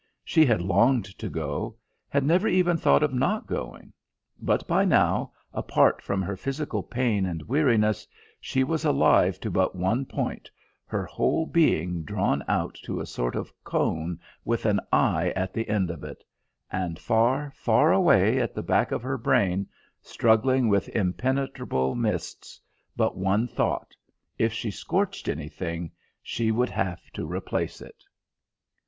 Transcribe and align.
She 0.25 0.47
had 0.47 0.63
longed 0.63 1.05
to 1.19 1.29
go, 1.29 1.75
had 2.09 2.23
never 2.23 2.47
even 2.47 2.75
thought 2.75 3.03
of 3.03 3.13
not 3.13 3.45
going; 3.45 3.93
but 4.41 4.67
by 4.67 4.83
now, 4.83 5.31
apart 5.53 6.01
from 6.01 6.23
her 6.23 6.35
physical 6.35 6.81
pain 6.81 7.23
and 7.27 7.43
weariness, 7.43 8.07
she 8.39 8.63
was 8.63 8.83
alive 8.83 9.39
to 9.41 9.51
but 9.51 9.75
one 9.75 10.07
point, 10.07 10.49
her 10.87 11.05
whole 11.05 11.45
being 11.45 12.01
drawn 12.01 12.43
out 12.47 12.73
to 12.85 12.99
a 12.99 13.05
sort 13.05 13.35
of 13.35 13.53
cone 13.63 14.19
with 14.43 14.65
an 14.65 14.79
eye 14.91 15.33
at 15.35 15.53
the 15.53 15.69
end 15.69 15.91
of 15.91 16.03
it; 16.03 16.23
and 16.71 16.97
far, 16.97 17.51
far 17.55 17.93
away 17.93 18.39
at 18.39 18.55
the 18.55 18.63
back 18.63 18.91
of 18.91 19.03
her 19.03 19.19
brain, 19.19 19.67
struggling 20.01 20.67
with 20.67 20.89
impenetrable 20.89 21.93
mists, 21.93 22.59
but 22.95 23.15
one 23.15 23.47
thought 23.47 23.95
if 24.39 24.51
she 24.51 24.71
scorched 24.71 25.29
anything, 25.29 25.91
she 26.23 26.49
would 26.51 26.69
have 26.71 27.03
to 27.13 27.23
replace 27.31 27.81
it. 27.81 28.03